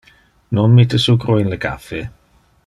[0.55, 2.03] Non mitte sucro in le caffe.